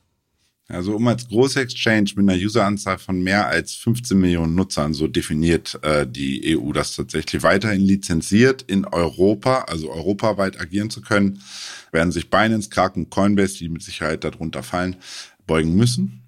[0.69, 5.07] Also um als große Exchange mit einer Useranzahl von mehr als 15 Millionen Nutzern, so
[5.07, 11.41] definiert äh, die EU das tatsächlich weiterhin lizenziert, in Europa, also europaweit agieren zu können,
[11.93, 14.97] werden sich Binance, Kraken, Coinbase, die mit Sicherheit darunter fallen,
[15.45, 16.21] beugen müssen.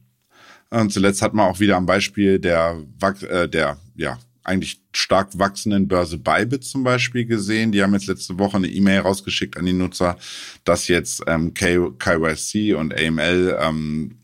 [0.70, 2.82] Und zuletzt hat man auch wieder am Beispiel der,
[3.30, 7.74] äh, der ja, eigentlich stark wachsenden Börse Bybit zum Beispiel gesehen.
[7.74, 10.18] Die haben jetzt letzte Woche eine E-Mail rausgeschickt an die Nutzer,
[10.64, 14.16] dass jetzt ähm, KYC und AML ähm,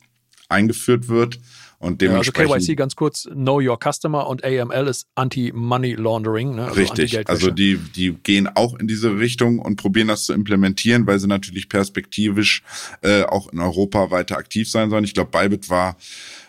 [0.50, 1.40] eingeführt wird.
[1.78, 6.56] Und dementsprechend, ja, also KYC ganz kurz, Know Your Customer und AML ist Anti-Money Laundering.
[6.56, 6.66] Ne?
[6.66, 11.06] Also richtig, also die, die gehen auch in diese Richtung und probieren das zu implementieren,
[11.06, 12.64] weil sie natürlich perspektivisch
[13.02, 15.04] äh, auch in Europa weiter aktiv sein sollen.
[15.04, 15.98] Ich glaube, Bybit war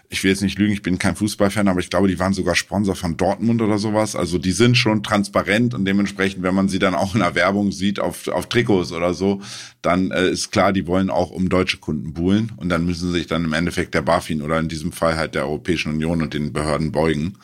[0.09, 2.55] ich will jetzt nicht lügen, ich bin kein Fußballfan, aber ich glaube, die waren sogar
[2.55, 4.15] Sponsor von Dortmund oder sowas.
[4.15, 7.73] Also die sind schon transparent und dementsprechend, wenn man sie dann auch in der Werbung
[7.73, 9.41] sieht auf, auf Trikots oder so,
[9.83, 13.27] dann äh, ist klar, die wollen auch um deutsche Kunden buhlen und dann müssen sich
[13.27, 16.53] dann im Endeffekt der BaFin oder in diesem Fall halt der Europäischen Union und den
[16.53, 17.39] Behörden beugen.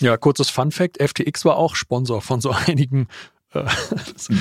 [0.00, 3.08] Ja, kurzes Fun Fact, FTX war auch Sponsor von so einigen.
[3.52, 3.64] Äh,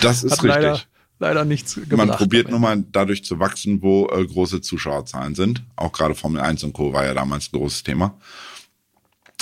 [0.01, 0.88] das ist richtig.
[1.19, 1.97] Leider, nichts gebracht.
[1.97, 5.63] Man probiert nur mal dadurch zu wachsen, wo äh, große Zuschauerzahlen sind.
[5.75, 6.91] Auch gerade Formel 1 und Co.
[6.91, 8.17] war ja damals ein großes Thema.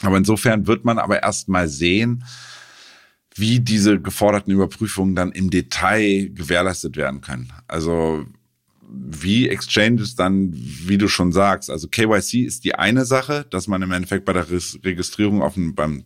[0.03, 2.23] Aber insofern wird man aber erst mal sehen,
[3.35, 7.51] wie diese geforderten Überprüfungen dann im Detail gewährleistet werden können.
[7.67, 8.25] Also
[8.89, 13.81] wie Exchanges dann, wie du schon sagst, also KYC ist die eine Sache, dass man
[13.81, 16.03] im Endeffekt bei der Registrierung auf einem, beim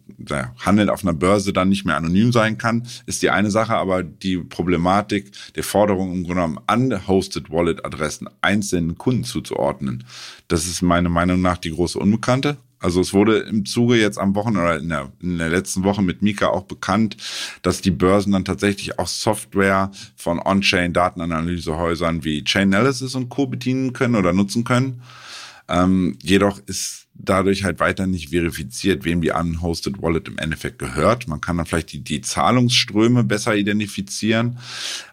[0.59, 4.03] Handeln auf einer Börse dann nicht mehr anonym sein kann, ist die eine Sache, aber
[4.03, 10.03] die Problematik der Forderung im Grunde genommen unhosted Wallet-Adressen einzelnen Kunden zuzuordnen,
[10.47, 12.57] das ist meiner Meinung nach die große Unbekannte.
[12.79, 16.01] Also es wurde im Zuge jetzt am Wochenende oder in der, in der letzten Woche
[16.01, 17.17] mit Mika auch bekannt,
[17.63, 23.47] dass die Börsen dann tatsächlich auch Software von On-Chain-Datenanalysehäusern wie Chainalysis und Co.
[23.47, 25.01] bedienen können oder nutzen können.
[25.69, 31.27] Ähm, jedoch ist dadurch halt weiter nicht verifiziert, wem die unhosted Wallet im Endeffekt gehört.
[31.27, 34.59] Man kann dann vielleicht die, die Zahlungsströme besser identifizieren.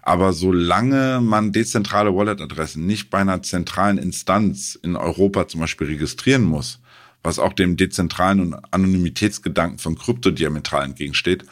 [0.03, 6.45] Aber solange man dezentrale Wallet-Adressen nicht bei einer zentralen Instanz in Europa zum Beispiel registrieren
[6.45, 6.79] muss,
[7.25, 11.45] was auch dem dezentralen und Anonymitätsgedanken von Krypto diametral entgegensteht,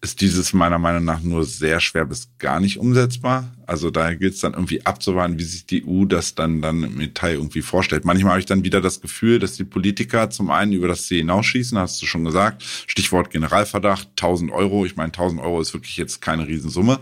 [0.00, 3.52] ist dieses meiner Meinung nach nur sehr schwer bis gar nicht umsetzbar.
[3.66, 6.98] Also da gilt es dann irgendwie abzuwarten, wie sich die EU das dann, dann im
[6.98, 8.06] Detail irgendwie vorstellt.
[8.06, 11.18] Manchmal habe ich dann wieder das Gefühl, dass die Politiker zum einen über das Ziel
[11.18, 12.62] hinausschießen, hast du schon gesagt.
[12.62, 14.86] Stichwort Generalverdacht, 1000 Euro.
[14.86, 17.00] Ich meine, 1000 Euro ist wirklich jetzt keine Riesensumme.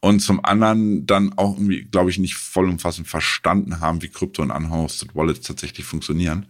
[0.00, 4.52] Und zum anderen dann auch irgendwie, glaube ich, nicht vollumfassend verstanden haben, wie Krypto und
[4.52, 6.46] Unhosted Wallets tatsächlich funktionieren.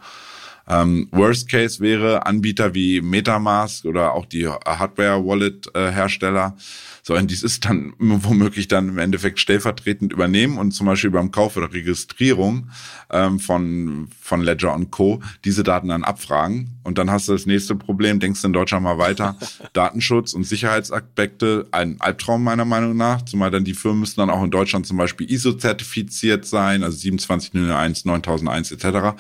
[0.69, 6.57] Ähm, Worst Case wäre Anbieter wie MetaMask oder auch die Hardware-Wallet-Hersteller
[7.07, 11.73] sollen dieses dann womöglich dann im Endeffekt stellvertretend übernehmen und zum Beispiel beim Kauf oder
[11.73, 12.71] Registrierung
[13.11, 15.23] ähm, von, von Ledger und Co.
[15.45, 16.71] diese Daten dann abfragen.
[16.83, 19.37] Und dann hast du das nächste Problem, denkst du in Deutschland mal weiter,
[19.73, 24.43] Datenschutz und Sicherheitsaspekte, ein Albtraum meiner Meinung nach, zumal dann die Firmen müssen dann auch
[24.43, 29.17] in Deutschland zum Beispiel ISO-zertifiziert sein, also 27001, 9001 etc.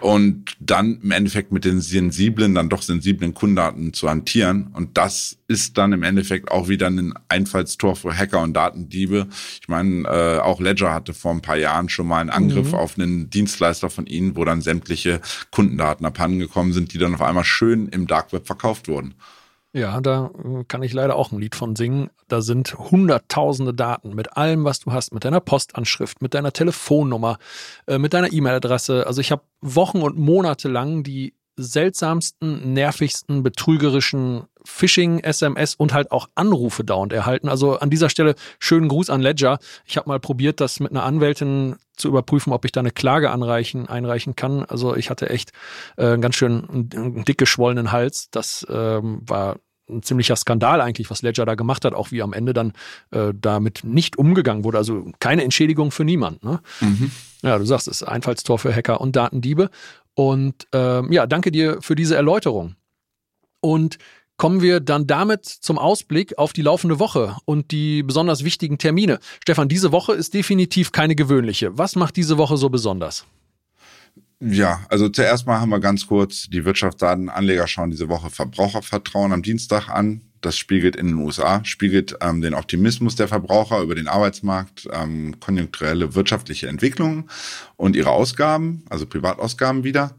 [0.00, 4.68] Und dann dann im Endeffekt mit den sensiblen, dann doch sensiblen Kundendaten zu hantieren.
[4.72, 9.28] Und das ist dann im Endeffekt auch wieder ein Einfallstor für Hacker und Datendiebe.
[9.60, 12.74] Ich meine, äh, auch Ledger hatte vor ein paar Jahren schon mal einen Angriff mhm.
[12.74, 17.44] auf einen Dienstleister von ihnen, wo dann sämtliche Kundendaten abhandengekommen sind, die dann auf einmal
[17.44, 19.14] schön im Dark Web verkauft wurden.
[19.74, 22.10] Ja, da äh, kann ich leider auch ein Lied von singen.
[22.28, 27.38] Da sind hunderttausende Daten mit allem, was du hast, mit deiner Postanschrift, mit deiner Telefonnummer,
[27.86, 29.06] äh, mit deiner E-Mail-Adresse.
[29.06, 36.28] Also ich habe Wochen und Monate lang die seltsamsten, nervigsten, betrügerischen Phishing-SMS und halt auch
[36.34, 37.48] Anrufe dauernd erhalten.
[37.48, 39.58] Also an dieser Stelle schönen Gruß an Ledger.
[39.84, 43.30] Ich habe mal probiert, das mit einer Anwältin zu überprüfen, ob ich da eine Klage
[43.30, 44.64] anreichen, einreichen kann.
[44.64, 45.52] Also ich hatte echt
[45.96, 48.30] äh, ganz schön einen dick geschwollenen Hals.
[48.30, 49.56] Das ähm, war
[49.88, 52.72] ein ziemlicher Skandal eigentlich, was Ledger da gemacht hat, auch wie am Ende dann
[53.10, 54.78] äh, damit nicht umgegangen wurde.
[54.78, 56.44] Also keine Entschädigung für niemand.
[56.44, 56.60] Ne?
[56.80, 57.10] Mhm.
[57.42, 59.70] Ja, du sagst, es ist Einfallstor für Hacker und Datendiebe.
[60.14, 62.76] Und ähm, ja, danke dir für diese Erläuterung.
[63.60, 63.98] Und
[64.36, 69.20] kommen wir dann damit zum Ausblick auf die laufende Woche und die besonders wichtigen Termine.
[69.40, 71.78] Stefan, diese Woche ist definitiv keine gewöhnliche.
[71.78, 73.24] Was macht diese Woche so besonders?
[74.40, 79.42] Ja, also zuerst mal haben wir ganz kurz die Wirtschaftsdatenanleger schauen diese Woche Verbrauchervertrauen am
[79.42, 80.22] Dienstag an.
[80.42, 85.38] Das spiegelt in den USA, spiegelt ähm, den Optimismus der Verbraucher über den Arbeitsmarkt, ähm,
[85.40, 87.30] konjunkturelle wirtschaftliche Entwicklungen
[87.76, 90.14] und ihre Ausgaben, also Privatausgaben wieder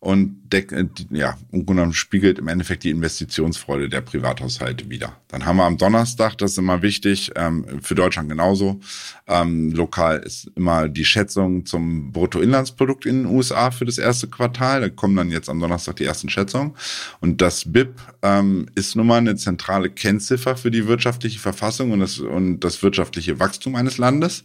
[0.00, 5.16] und deck, äh, ja, im Grunde genommen spiegelt im Endeffekt die Investitionsfreude der Privathaushalte wieder.
[5.26, 8.78] Dann haben wir am Donnerstag, das ist immer wichtig, ähm, für Deutschland genauso,
[9.26, 14.80] ähm, lokal ist immer die Schätzung zum Bruttoinlandsprodukt in den USA für das erste Quartal.
[14.80, 16.74] Da kommen dann jetzt am Donnerstag die ersten Schätzungen.
[17.20, 22.00] Und das BIP ähm, ist nun mal eine zentrale Kennziffer für die wirtschaftliche Verfassung und
[22.00, 24.44] das, und das wirtschaftliche Wachstum eines Landes.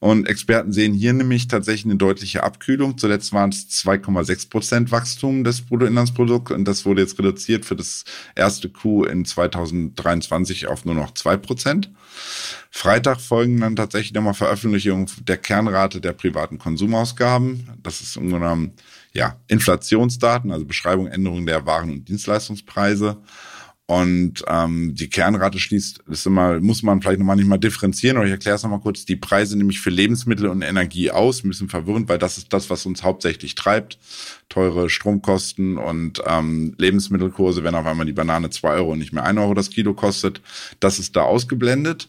[0.00, 2.96] Und Experten sehen hier nämlich tatsächlich eine deutliche Abkühlung.
[2.96, 8.04] Zuletzt waren es 2,6 Prozent Wachstum des Bruttoinlandsprodukts und das wurde jetzt reduziert für das
[8.34, 11.90] erste Q in 2023 auf nur noch zwei Prozent.
[12.70, 17.68] Freitag folgen dann tatsächlich nochmal Veröffentlichungen der Kernrate der privaten Konsumausgaben.
[17.82, 18.72] Das ist im
[19.12, 23.18] ja, Inflationsdaten, also Beschreibung, Änderung der Waren- und Dienstleistungspreise.
[23.90, 28.18] Und ähm, die Kernrate schließt, das ist immer, muss man vielleicht nochmal nicht mal differenzieren,
[28.18, 31.48] oder ich erkläre es nochmal kurz, die Preise nämlich für Lebensmittel und Energie aus, ein
[31.48, 33.98] bisschen verwirrend, weil das ist das, was uns hauptsächlich treibt.
[34.48, 39.24] Teure Stromkosten und ähm, Lebensmittelkurse, wenn auf einmal die Banane zwei Euro und nicht mehr
[39.24, 40.40] ein Euro das Kilo kostet,
[40.78, 42.08] das ist da ausgeblendet.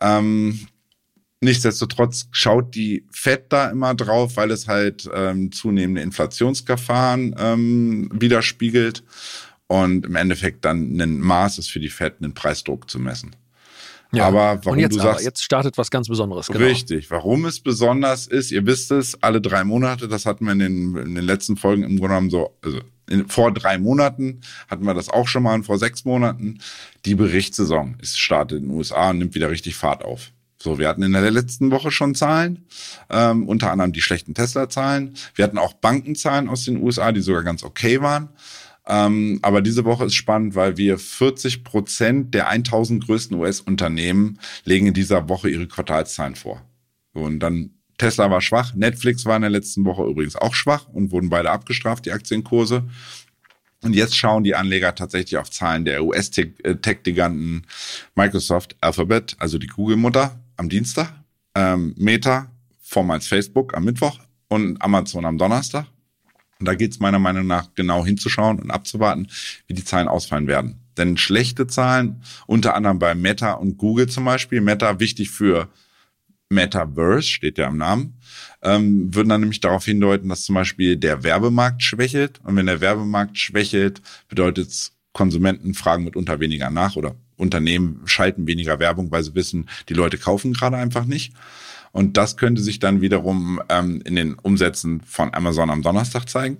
[0.00, 0.60] Ähm,
[1.40, 9.04] Nichtsdestotrotz schaut die FED da immer drauf, weil es halt ähm, zunehmende Inflationsgefahren ähm, widerspiegelt
[9.68, 13.34] und im Endeffekt dann ein Maß ist für die FED, einen Preisdruck zu messen.
[14.12, 14.26] Ja.
[14.26, 16.46] Aber warum und jetzt, du sagst, jetzt startet was ganz Besonderes.
[16.46, 16.64] Genau.
[16.64, 17.10] Richtig.
[17.10, 20.96] Warum es besonders ist, ihr wisst es, alle drei Monate, das hatten wir in den,
[20.96, 24.94] in den letzten Folgen im Grunde genommen so, also in, vor drei Monaten hatten wir
[24.94, 26.58] das auch schon mal und vor sechs Monaten.
[27.04, 30.32] Die Berichtssaison ist startet in den USA und nimmt wieder richtig Fahrt auf.
[30.58, 32.64] So, wir hatten in der letzten Woche schon Zahlen,
[33.10, 35.14] ähm, unter anderem die schlechten Tesla-Zahlen.
[35.34, 38.30] Wir hatten auch Bankenzahlen aus den USA, die sogar ganz okay waren.
[38.88, 44.86] Ähm, aber diese Woche ist spannend, weil wir 40 Prozent der 1000 größten US-Unternehmen legen
[44.86, 46.62] in dieser Woche ihre Quartalszahlen vor.
[47.12, 51.10] Und dann Tesla war schwach, Netflix war in der letzten Woche übrigens auch schwach und
[51.10, 52.84] wurden beide abgestraft, die Aktienkurse.
[53.82, 57.66] Und jetzt schauen die Anleger tatsächlich auf Zahlen der US-Tech-Giganten
[58.14, 61.12] Microsoft, Alphabet, also die Google-Mutter am Dienstag,
[61.54, 64.18] ähm, Meta, vormals Facebook am Mittwoch
[64.48, 65.86] und Amazon am Donnerstag.
[66.58, 69.28] Und da geht es meiner Meinung nach genau hinzuschauen und abzuwarten,
[69.66, 70.80] wie die Zahlen ausfallen werden.
[70.96, 75.68] Denn schlechte Zahlen, unter anderem bei Meta und Google zum Beispiel, Meta wichtig für
[76.48, 78.14] Metaverse, steht ja im Namen,
[78.62, 82.40] ähm, würden dann nämlich darauf hindeuten, dass zum Beispiel der Werbemarkt schwächelt.
[82.44, 88.46] Und wenn der Werbemarkt schwächelt, bedeutet es, Konsumenten fragen mitunter weniger nach oder Unternehmen schalten
[88.46, 91.32] weniger Werbung, weil sie wissen, die Leute kaufen gerade einfach nicht.
[91.96, 96.58] Und das könnte sich dann wiederum ähm, in den Umsätzen von Amazon am Donnerstag zeigen.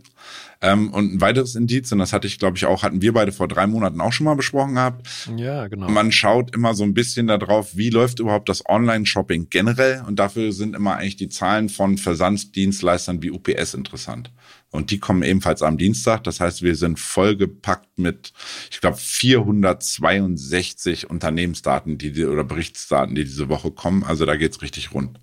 [0.62, 3.32] Ähm, und ein weiteres Indiz, und das hatte ich, glaube ich, auch, hatten wir beide
[3.32, 5.06] vor drei Monaten auch schon mal besprochen gehabt.
[5.36, 5.90] Ja, genau.
[5.90, 10.02] Man schaut immer so ein bisschen darauf, wie läuft überhaupt das Online-Shopping generell.
[10.06, 14.32] Und dafür sind immer eigentlich die Zahlen von Versandsdienstleistern wie UPS interessant.
[14.70, 16.24] Und die kommen ebenfalls am Dienstag.
[16.24, 18.32] Das heißt, wir sind vollgepackt mit,
[18.70, 24.02] ich glaube, 462 Unternehmensdaten, die oder Berichtsdaten, die diese Woche kommen.
[24.02, 25.20] Also da geht's richtig rund.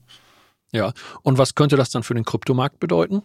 [0.74, 3.22] Ja, und was könnte das dann für den Kryptomarkt bedeuten?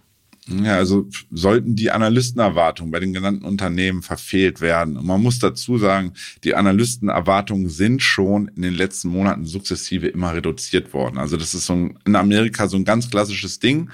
[0.51, 4.97] Ja, also sollten die Analystenerwartungen bei den genannten Unternehmen verfehlt werden.
[4.97, 10.33] Und man muss dazu sagen, die Analystenerwartungen sind schon in den letzten Monaten sukzessive immer
[10.33, 11.19] reduziert worden.
[11.19, 13.91] Also das ist so ein, in Amerika so ein ganz klassisches Ding.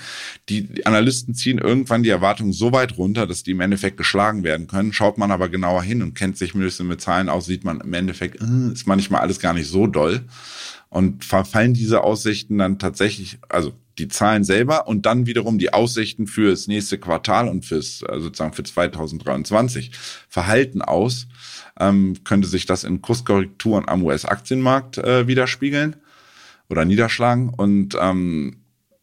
[0.49, 4.69] Die Analysten ziehen irgendwann die Erwartungen so weit runter, dass die im Endeffekt geschlagen werden
[4.69, 4.93] können.
[4.93, 7.81] Schaut man aber genauer hin und kennt sich ein bisschen mit Zahlen aus, sieht man
[7.81, 10.21] im Endeffekt, äh, ist manchmal alles gar nicht so doll.
[10.95, 16.29] Und verfallen diese Aussichten dann tatsächlich, also die Zahlen selber und dann wiederum die Aussichten
[16.29, 19.91] für das nächste Quartal und fürs äh, sozusagen für 2023
[20.29, 21.27] verhalten aus,
[21.81, 25.97] ähm, könnte sich das in Kurskorrekturen am US-Aktienmarkt äh, widerspiegeln
[26.71, 27.49] oder niederschlagen.
[27.49, 28.59] Und ähm,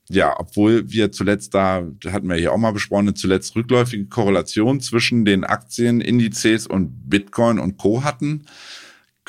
[0.07, 4.79] ja, obwohl wir zuletzt da, hatten wir hier auch mal besprochen, eine zuletzt rückläufige Korrelation
[4.79, 8.05] zwischen den Aktienindizes und Bitcoin und Co.
[8.05, 8.45] hatten,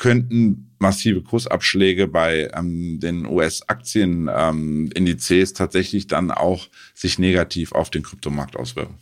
[0.03, 8.03] könnten massive Kursabschläge bei ähm, den US-Aktienindizes ähm, tatsächlich dann auch sich negativ auf den
[8.03, 8.95] Kryptomarkt auswirken.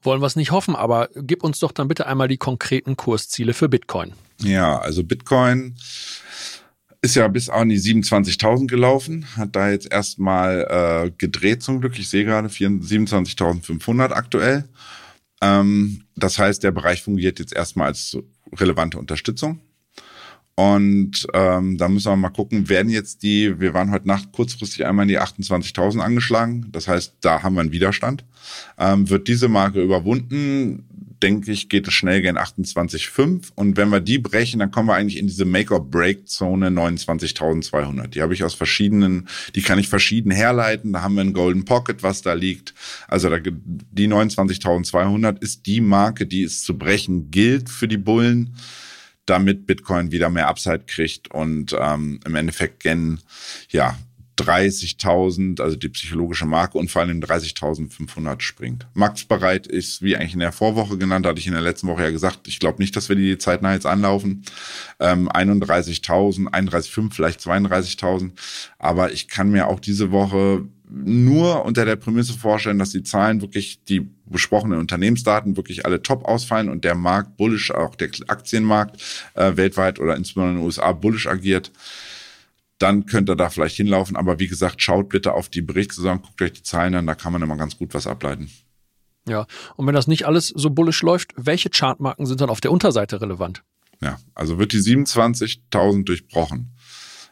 [0.00, 3.52] Wollen wir es nicht hoffen, aber gib uns doch dann bitte einmal die konkreten Kursziele
[3.52, 4.14] für Bitcoin.
[4.40, 5.76] Ja, also Bitcoin
[7.02, 11.98] ist ja bis an die 27.000 gelaufen, hat da jetzt erstmal äh, gedreht zum Glück.
[11.98, 14.64] Ich sehe gerade 27.500 aktuell.
[15.42, 18.16] Ähm, das heißt, der Bereich fungiert jetzt erstmal als
[18.54, 19.60] relevante Unterstützung.
[20.58, 24.86] Und ähm, da müssen wir mal gucken, werden jetzt die, wir waren heute Nacht kurzfristig
[24.86, 26.68] einmal in die 28.000 angeschlagen.
[26.72, 28.24] Das heißt, da haben wir einen Widerstand.
[28.78, 30.86] Ähm, wird diese Marke überwunden,
[31.22, 33.50] denke ich, geht es schnell gegen 28,5.
[33.54, 38.08] Und wenn wir die brechen, dann kommen wir eigentlich in diese Make-or-Break-Zone 29.200.
[38.08, 40.94] Die habe ich aus verschiedenen, die kann ich verschieden herleiten.
[40.94, 42.72] Da haben wir einen Golden Pocket, was da liegt.
[43.08, 48.54] Also da, die 29.200 ist die Marke, die es zu brechen gilt für die Bullen
[49.26, 53.20] damit Bitcoin wieder mehr Upside kriegt und ähm, im Endeffekt gen
[53.70, 53.96] ja
[54.38, 58.86] 30.000, also die psychologische Marke und vor allem 30.500 springt.
[58.92, 62.10] Marktbereit ist, wie eigentlich in der Vorwoche genannt, hatte ich in der letzten Woche ja
[62.10, 64.44] gesagt, ich glaube nicht, dass wir die zeitnah jetzt anlaufen.
[65.00, 68.32] Ähm, 31.000, 31.5, vielleicht 32.000.
[68.78, 73.40] Aber ich kann mir auch diese Woche nur unter der Prämisse vorstellen, dass die Zahlen
[73.40, 79.02] wirklich, die besprochenen Unternehmensdaten wirklich alle top ausfallen und der Markt bullish, auch der Aktienmarkt
[79.34, 81.72] äh, weltweit oder insbesondere in den USA bullish agiert,
[82.78, 84.16] dann könnt ihr da vielleicht hinlaufen.
[84.16, 87.32] Aber wie gesagt, schaut bitte auf die Berichtssaison, guckt euch die Zahlen an, da kann
[87.32, 88.50] man immer ganz gut was ableiten.
[89.28, 92.70] Ja, und wenn das nicht alles so bullish läuft, welche Chartmarken sind dann auf der
[92.70, 93.64] Unterseite relevant?
[94.00, 96.76] Ja, also wird die 27.000 durchbrochen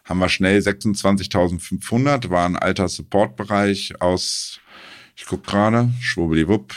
[0.04, 4.60] haben wir schnell 26.500, war ein alter Supportbereich aus,
[5.16, 6.74] ich guck gerade, schwubbeliwupp,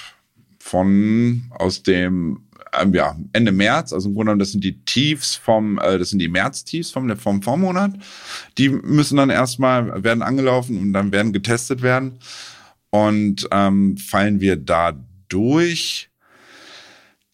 [0.59, 2.47] von aus dem
[2.79, 6.09] ähm, ja, Ende März, also im Grunde genommen, das sind die Tiefs vom, äh, das
[6.09, 7.93] sind die März-Tiefs vom, vom Vormonat.
[8.57, 12.19] Die müssen dann erstmal, werden angelaufen und dann werden getestet werden.
[12.89, 14.93] Und ähm, fallen wir da
[15.29, 16.09] durch,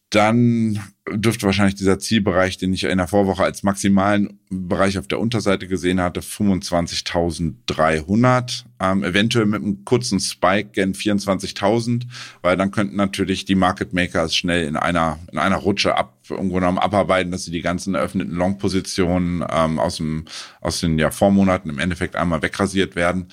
[0.10, 0.80] dann
[1.12, 5.68] dürfte wahrscheinlich dieser Zielbereich, den ich in der Vorwoche als maximalen Bereich auf der Unterseite
[5.68, 8.63] gesehen hatte, 25.300.
[8.80, 12.04] Ähm, eventuell mit einem kurzen Spike gen 24.000,
[12.42, 16.56] weil dann könnten natürlich die Market Makers schnell in einer, in einer Rutsche ab, irgendwo
[16.56, 20.24] genommen abarbeiten, dass sie die ganzen eröffneten Long-Positionen ähm, aus, dem,
[20.62, 23.28] aus den ja, Vormonaten im Endeffekt einmal wegrasiert werden.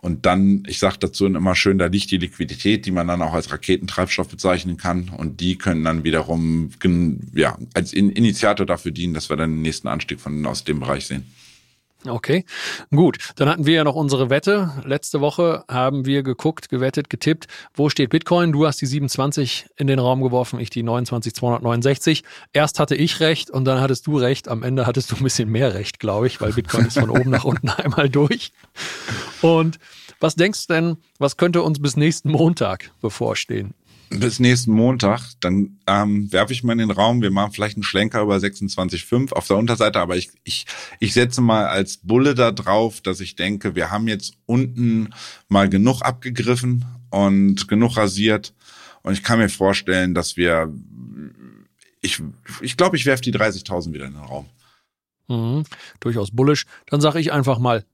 [0.00, 3.34] Und dann, ich sage dazu immer schön, da liegt die Liquidität, die man dann auch
[3.34, 5.10] als Raketentreibstoff bezeichnen kann.
[5.10, 6.70] Und die können dann wiederum
[7.34, 11.06] ja, als Initiator dafür dienen, dass wir dann den nächsten Anstieg von aus dem Bereich
[11.06, 11.24] sehen.
[12.06, 12.44] Okay,
[12.90, 13.18] gut.
[13.36, 14.70] Dann hatten wir ja noch unsere Wette.
[14.84, 17.46] Letzte Woche haben wir geguckt, gewettet, getippt.
[17.74, 18.52] Wo steht Bitcoin?
[18.52, 22.24] Du hast die 27 in den Raum geworfen, ich die 29269.
[22.52, 24.48] Erst hatte ich recht und dann hattest du recht.
[24.48, 27.30] Am Ende hattest du ein bisschen mehr recht, glaube ich, weil Bitcoin ist von oben
[27.30, 28.52] nach unten einmal durch.
[29.42, 29.78] Und
[30.20, 33.74] was denkst du denn, was könnte uns bis nächsten Montag bevorstehen?
[34.10, 37.84] Bis nächsten Montag, dann ähm, werfe ich mal in den Raum, wir machen vielleicht einen
[37.84, 40.66] Schlenker über 26,5 auf der Unterseite, aber ich, ich,
[40.98, 45.10] ich setze mal als Bulle da drauf, dass ich denke, wir haben jetzt unten
[45.48, 48.52] mal genug abgegriffen und genug rasiert
[49.02, 50.72] und ich kann mir vorstellen, dass wir,
[52.00, 52.20] ich,
[52.60, 54.46] ich glaube, ich werfe die 30.000 wieder in den Raum.
[55.28, 55.64] Mhm,
[56.00, 56.66] durchaus bullisch.
[56.86, 57.84] Dann sage ich einfach mal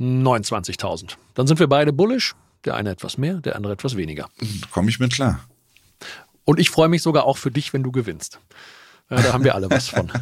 [0.00, 1.16] 29.000.
[1.34, 2.34] Dann sind wir beide bullisch.
[2.64, 4.28] Der eine etwas mehr, der andere etwas weniger.
[4.72, 5.46] Komme ich mit klar.
[6.46, 8.40] Und ich freue mich sogar auch für dich, wenn du gewinnst.
[9.10, 10.10] Ja, da haben wir alle was von.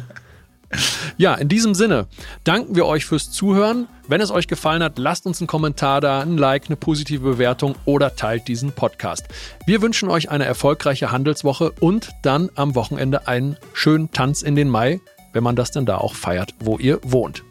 [1.15, 2.07] Ja, in diesem Sinne
[2.43, 3.87] danken wir euch fürs Zuhören.
[4.07, 7.75] Wenn es euch gefallen hat, lasst uns einen Kommentar da, ein Like, eine positive Bewertung
[7.85, 9.25] oder teilt diesen Podcast.
[9.65, 14.67] Wir wünschen euch eine erfolgreiche Handelswoche und dann am Wochenende einen schönen Tanz in den
[14.67, 14.99] Mai,
[15.31, 17.43] wenn man das denn da auch feiert, wo ihr wohnt.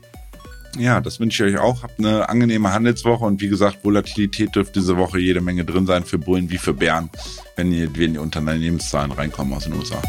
[0.79, 1.83] Ja, das wünsche ich euch auch.
[1.83, 6.05] Habt eine angenehme Handelswoche und wie gesagt, Volatilität dürfte diese Woche jede Menge drin sein
[6.05, 7.11] für Bullen wie für Bären,
[7.57, 10.03] wenn die, wenn die Unternehmenszahlen reinkommen aus den USA.